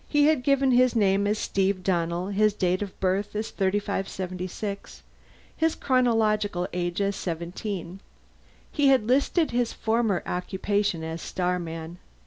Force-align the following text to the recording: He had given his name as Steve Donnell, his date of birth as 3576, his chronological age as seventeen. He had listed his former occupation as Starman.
He 0.09 0.23
had 0.25 0.41
given 0.41 0.71
his 0.71 0.95
name 0.95 1.27
as 1.27 1.37
Steve 1.37 1.83
Donnell, 1.83 2.29
his 2.29 2.55
date 2.55 2.81
of 2.81 2.99
birth 2.99 3.35
as 3.35 3.51
3576, 3.51 5.03
his 5.55 5.75
chronological 5.75 6.67
age 6.73 6.99
as 7.01 7.15
seventeen. 7.15 7.99
He 8.71 8.87
had 8.87 9.05
listed 9.05 9.51
his 9.51 9.73
former 9.73 10.23
occupation 10.25 11.03
as 11.03 11.21
Starman. 11.21 11.99